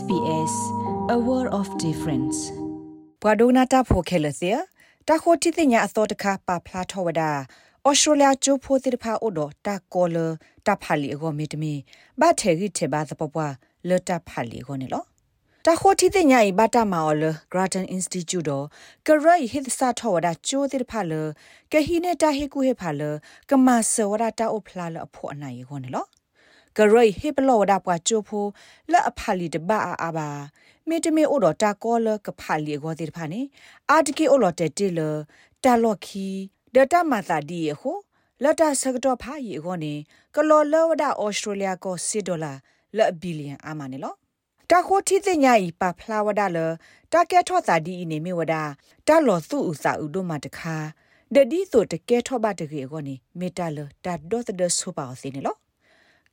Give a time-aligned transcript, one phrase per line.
[0.00, 0.54] SBS
[1.14, 2.38] a world of difference
[3.22, 4.50] ဘွာဒိုနာတာဖိုခဲလစီ
[5.08, 7.30] တာခိုတီတင်ညာအသောတခါပါဖလာထောဝဒါ
[7.88, 10.16] ဩစတြေးလျကျိုးဖိုတိဖာအိုဒတာကောလ
[10.66, 11.74] တာဖာလီအကောမီတမီ
[12.20, 13.52] ဘာထေရီထေဘာသပပွား
[13.88, 15.04] လတာဖာလီကောနေလော
[15.66, 18.66] တာခိုတီတင်ညာဤဘာတာမာအော်လ Grattan Institute တော့
[19.06, 21.12] ကရိုင်ဟစ်စာထောဝဒါကျိုးတိဖာလ
[21.72, 23.02] ကဟီနေတာဟေကူဟေဖာလ
[23.50, 26.06] ကမဆဝဒါတာအိုဖလာလအဖို့အနိုင်ကောနေလော
[26.76, 28.44] ကရိုဟေပလောဒါပွားချိုဖို
[28.92, 30.28] လက်အဖာလီတဘာအာဘာ
[30.88, 33.40] မေတမေအိုတော်တာကောလကဖာလီကိုတိဖာနေ
[33.90, 35.00] အာတကီအိုလော်တက်တီလ
[35.64, 36.26] တာလော့ခီ
[36.74, 37.96] ဒတာမာတာဒီယခို
[38.42, 39.94] လတာစကတော့ဖာရီကိုနေ
[40.34, 42.52] ကလော်လောဝဒါဩစတြေးလျကို6ဒေါ်လာ
[42.96, 44.14] လက်ဘီလီယံအာမနေလော
[44.70, 46.58] တာခိုတီတင်ညာဤပါဖလာဝဒါလ
[47.12, 48.62] တာကဲထော့စာဒီနေမေဝဒါ
[49.08, 50.76] တာလော်သူ့ဥစာဥတို့မှာတခါ
[51.34, 55.56] ဒဒီဆိုတကဲထော့ပါတကေကိုနေမေတာလတာဒေါ်သဒဆိုပါစနေလော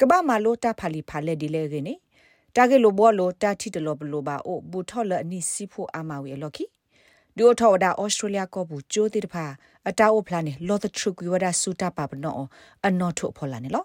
[0.00, 1.94] ကဘာမလိုတာဖာလီဖာလက်ဒီလေကင်းနေ
[2.56, 6.64] တာကေလိုဘောလိုတာတီတလောဘလိုပါအိုဘူထော်လအနိစီဖို့အာမဝေလော်ခီ
[7.36, 9.44] ဒူထော်ဒါဩစတြေးလျကောဘူးကျိုးတိတဖာ
[9.88, 12.34] အတာအိုဖလာနေလော်သထရုကွေဝဒါစူတာပါပနော
[12.86, 13.84] အနော်ထုတ်ဖော်လာနေလော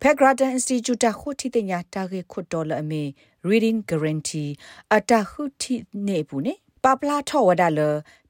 [0.00, 3.02] ဖက်ဂရတန်အင်စတီကျူတာခုတီတညာတာကေခွတ်တော်လအမေ
[3.48, 4.50] reading guarantee
[4.94, 5.74] အတာခုတီ
[6.06, 6.54] နေဘူးနေ
[6.84, 7.80] ပပလာထော်ဝဒါလ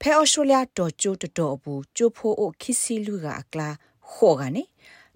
[0.01, 3.69] ဖဲဩစတြေးလျတော်ကျိုးတော်ဘူးကျိုးဖိုးအိုခီစီလူကအကလာ
[4.11, 4.63] ခေါ်ကနေ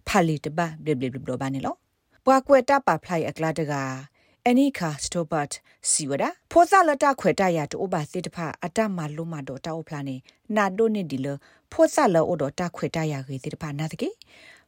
[0.08, 1.75] ဖာလီတဘဘလဘလဘလဘာနေလော
[2.25, 3.73] ပွားကွယ်တာပါဖလိုက်အကလာတက
[4.47, 5.47] အနီခါစတိုဘတ်
[5.89, 10.16] စီဝဒဖောစာလတာခွေတရတိုဘာစစ်တဖအတမလုံးမတော့တောက်ဖလာနေ
[10.55, 11.28] နာဒိုနေဒီလ
[11.72, 14.09] ဖောစာလောအိုတော့တခွေတရခေစစ်တဖနာတကေ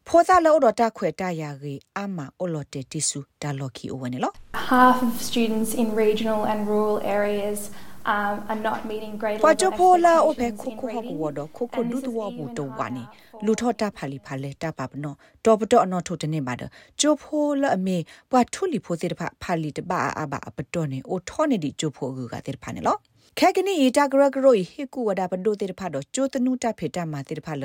[0.07, 4.31] ဖောစာလောတော့တခွေတရခေအမအိုလော်တေတီဆူဒါလော်ကီအိုဝနေလော
[4.71, 7.59] half of students in regional and rural areas
[8.05, 11.83] um, are not meeting grade level Pacho pola o pe khoko ha ko do khoko
[11.91, 13.03] du du wo bu to wa ni
[13.41, 16.55] lu tho ta phali phale ta pa bno to pa to no tho tene ba
[16.55, 19.81] de cho pho la a me pwa thu li pho se de pha phali de
[19.81, 22.53] ba a ba pa to ne o tho ne di cho pho gu ga de
[22.61, 22.95] pha ne lo
[23.39, 27.63] ခဲကနီတာဂရဂရိုဟီကူဝဒါပဒိုတေဖာတော့ကျိုတနုတဖေတမာတေဖာလ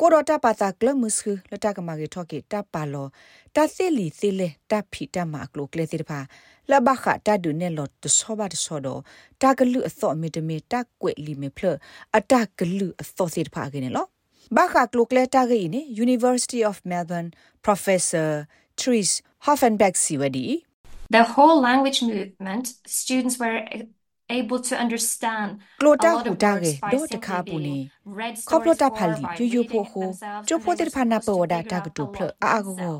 [0.00, 3.06] ကိုရတာပါတာကလမစခလတကမာကေထော့ကေတပါလော
[3.54, 6.20] တသိလီသိလေတဖီတမကလိုကလေတေဖာ
[6.70, 9.00] လဘခတာဒုနေလောတဆောဘတ်ဆောတော့
[9.42, 11.64] တကလူအသောမီတမီတကွက်လီမေဖလ
[12.16, 14.06] အတကလူအသောစေတဖာကေနေလော
[14.56, 17.30] ဘာခကလိုကလေတာကေနေ University of Melbourne
[17.66, 18.28] Professor
[18.78, 19.16] Therese
[19.46, 20.46] Hoffenbeck Siwadi
[21.16, 22.64] The whole language movement
[23.00, 23.60] students were
[24.38, 27.76] able to understand ကလိုတာဟူတာကေဒေါ်တခါပူနေ
[28.50, 30.06] ခေါပလိုတာဖာလီယူယူဖို့ဟို
[30.48, 32.96] ကျိုဖိုတေဖာနာပဝဒါတာကတူဖလအာအကော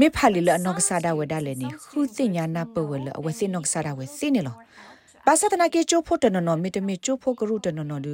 [0.00, 4.56] မေဖာလီလနော့ကဆာဒါဝဒါလေနေခူစင်ညာနာပဝလအဝစင်နော့ကဆာဒါဝစင်းနေလော
[5.26, 8.12] ပါစတနာကေကျိုဖိုတနနောမီတမီကျိုဖိုကရုတနနောဒူ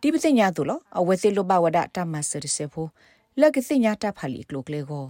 [0.00, 2.86] ဒီပစညာသူလောအဝစင်လိုဘဝဒါတမဆရစေဖို
[3.40, 5.04] လက်ကစညာတာဖာလီကလိုကလေကို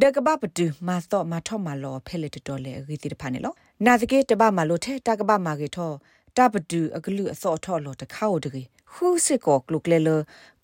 [0.00, 3.52] ဒကဘပတူမာသောမာထောမာလောဖဲလက်တော်လေအဂီတိတဖာနေလော
[3.86, 5.90] နာတကေတဘမာလိုထဲတကဘမာကေထော
[6.36, 8.62] တပဒူအကလူအစောထော်လို့တခါဝတကေ
[8.92, 10.08] ခူးစစ်ကောကလုကလေလ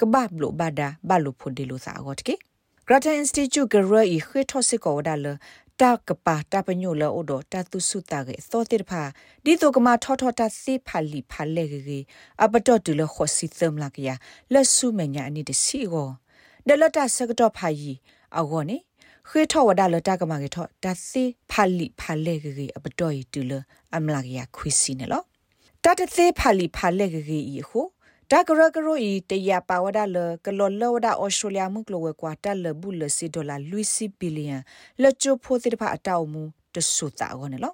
[0.01, 2.35] ကဘဘလိုဘာဒါဘလိုဖို့ဒီလိုစာအော့တကေ
[2.87, 5.27] Grattan Institute ကရဤခေထောစစ်ကောဝဒါလ
[5.81, 9.03] တာကပါတာပညိုလောဒတာတုစုတာကေသောတိဖာ
[9.45, 12.01] ဒီတိုကမထောထောတာစေဖာလီဖာလေကေ
[12.43, 14.09] အပတော်တူလခောစီသမလာကရ
[14.53, 16.09] လက်ဆုမညာအနိတစီကို
[16.67, 17.93] ဒလတာစကတော့ဖာယီ
[18.37, 18.77] အောကောနေ
[19.29, 22.87] ခေထောဝဒါလတာကမကေထောတာစေဖာလီဖာလေကေအပ
[25.83, 27.81] တော်ဤတူလအမလာကရခွီစီနေလောတတသေးဖာလီဖာလက်ကြီးဤဟု
[28.31, 34.59] ဒါကရကရိုဤတရပါဝဒါလကလောလောဝဒါဩစတြေးလျမှုကလောဝကွာတလဘူးလစီဒေါ်လာလူစီဘီလီယံ
[35.03, 36.43] လချိုဖိုတိဖာအတောက်မှု
[36.75, 37.73] တဆူတာဂောနေလော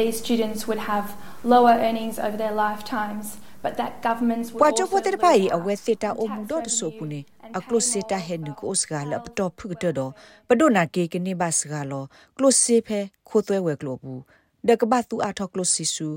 [0.00, 1.06] These students would have
[1.54, 3.26] lower earnings over their lifetimes
[3.64, 7.20] but that governments would ပွာချိုဖိုတိဖာဤအဝဲစစ်တာအမှုတော့တဆူပုနေ
[7.58, 10.12] အကလုစစ်တာဟဲနုကိုစကလပတော့ဖုကတတော့
[10.48, 12.04] ပဒိုနာကေကနေဘစကလော
[12.36, 14.20] ကလုစစ်ဖဲခိုးသွဲဝဲကလောဘူး
[14.68, 16.08] ဒကဘတူအထောက်ကလုစီဆူ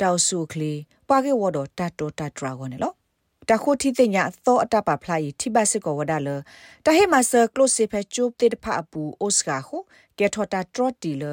[0.00, 2.96] တောက်ဆုကလေးပွားကေဝတော်တတ်တော်တတ်ဒရာဂွန်နော်
[3.48, 6.28] တခုတီတင်ညာသောအတပါဖလိုက်ထိဘစစ်ကောဝဒါလ
[6.84, 9.78] တဟေမဆာကလုစီဖဲချိုးတေတဖအပူအိုစကာဟု
[10.18, 11.24] ကေထောတာထရတီလ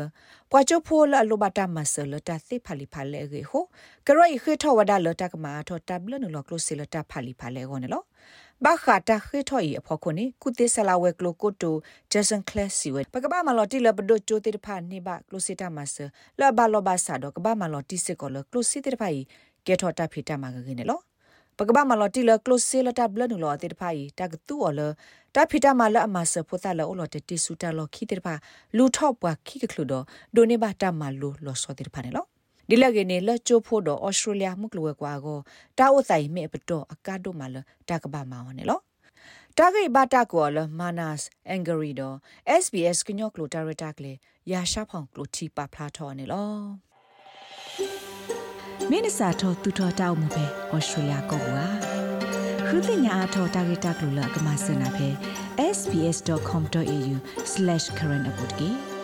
[0.51, 3.59] ပွာချိုဖိုလအလိုဘတာမဆလတသိဖလီဖလေရေဟု
[4.07, 8.05] ကရိုခေထောဝဒါလတကမာထောတဘလနလကလုစီလတဖလီဖလေဂောနော်
[8.65, 11.75] ဘာခတာခေထောဤအဖို့ခုနေကုသဆလာဝဲကလိုကိုတို
[12.11, 15.95] ဂျက်ဆန်ကလက်စီဝဲပကဘာမလော်တီလဘဒိုချိုတေတဖာနေဘကလိုစီတာမဆ
[16.39, 19.19] လဘလောဘဆာတော့ကဘာမလော်တီစစ်ကောလကလိုစီတေတဖာဤ
[19.65, 21.03] ကေထောတာဖီတာမကကင်းနော်
[21.57, 24.81] ပကဘာမလော်တီလကလိုစီလတာဘလနူလောတေတဖာဤတကတူော်လ
[25.35, 28.33] တာဖီတာမလအမဆဖိုတာလောလောတတီဆူတာလောခီတေတဖာ
[28.77, 30.03] လူထော့ပွားခိကခလူတော့
[30.35, 32.26] ဒိုနေဘာတာမလူလောစောတေတဖာနေလော
[32.69, 35.39] ဒီလကနေလချိုဖို့တော့ဩစတြေးလျမှုကလွယ်ကွာကို
[35.77, 37.55] တာအိုဆိုင်မေပတော့အကားတို့မှာလ
[37.89, 38.79] တာကဘာမောင်းနေလော
[39.57, 41.17] တာဂိဘတာကောလမနတ်
[41.49, 42.13] အန်ဂရီဒို
[42.63, 44.13] SBS ကညော့ကလိုတာရတာကလေ
[44.51, 46.49] ရာရှာဖောင်ကလိုတီပါဖလာထော်နေလော
[48.89, 51.63] မင်းစာထောတူထောတောက်မှုပဲဩစတြေးလျကောကွာ
[52.67, 55.07] ခုတင်ညာအထောတာဂီတာကလူလကမစနာပဲ
[55.77, 58.96] sbs.com.au/current update